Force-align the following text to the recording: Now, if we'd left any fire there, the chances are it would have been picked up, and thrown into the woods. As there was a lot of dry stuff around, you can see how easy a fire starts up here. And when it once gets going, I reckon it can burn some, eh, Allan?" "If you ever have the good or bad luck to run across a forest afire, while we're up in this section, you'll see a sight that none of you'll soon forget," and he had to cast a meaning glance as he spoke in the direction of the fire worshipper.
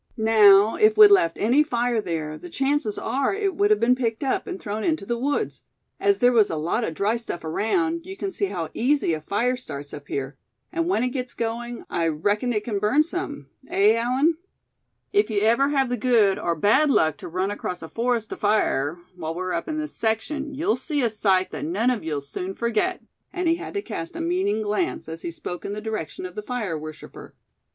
Now, 0.17 0.77
if 0.77 0.97
we'd 0.97 1.11
left 1.11 1.37
any 1.37 1.61
fire 1.61 2.01
there, 2.01 2.35
the 2.35 2.49
chances 2.49 2.97
are 2.97 3.35
it 3.35 3.55
would 3.55 3.69
have 3.69 3.79
been 3.79 3.93
picked 3.93 4.23
up, 4.23 4.47
and 4.47 4.59
thrown 4.59 4.83
into 4.83 5.05
the 5.05 5.15
woods. 5.15 5.61
As 5.99 6.17
there 6.17 6.31
was 6.31 6.49
a 6.49 6.55
lot 6.55 6.83
of 6.83 6.95
dry 6.95 7.17
stuff 7.17 7.43
around, 7.43 8.07
you 8.07 8.17
can 8.17 8.31
see 8.31 8.47
how 8.47 8.69
easy 8.73 9.13
a 9.13 9.21
fire 9.21 9.55
starts 9.55 9.93
up 9.93 10.07
here. 10.07 10.37
And 10.71 10.87
when 10.89 11.03
it 11.03 11.09
once 11.13 11.13
gets 11.13 11.33
going, 11.35 11.85
I 11.87 12.07
reckon 12.07 12.51
it 12.51 12.63
can 12.63 12.79
burn 12.79 13.03
some, 13.03 13.49
eh, 13.69 13.95
Allan?" 13.95 14.37
"If 15.13 15.29
you 15.29 15.41
ever 15.41 15.69
have 15.69 15.89
the 15.89 15.97
good 15.97 16.39
or 16.39 16.55
bad 16.55 16.89
luck 16.89 17.17
to 17.17 17.27
run 17.27 17.51
across 17.51 17.83
a 17.83 17.87
forest 17.87 18.31
afire, 18.31 18.97
while 19.15 19.35
we're 19.35 19.53
up 19.53 19.67
in 19.67 19.77
this 19.77 19.93
section, 19.95 20.55
you'll 20.55 20.77
see 20.77 21.03
a 21.03 21.11
sight 21.11 21.51
that 21.51 21.63
none 21.65 21.91
of 21.91 22.03
you'll 22.03 22.21
soon 22.21 22.55
forget," 22.55 23.03
and 23.31 23.47
he 23.47 23.57
had 23.57 23.75
to 23.75 23.83
cast 23.83 24.15
a 24.15 24.19
meaning 24.19 24.63
glance 24.63 25.07
as 25.07 25.21
he 25.21 25.29
spoke 25.29 25.63
in 25.63 25.73
the 25.73 25.79
direction 25.79 26.25
of 26.25 26.33
the 26.33 26.41
fire 26.41 26.75
worshipper. 26.75 27.35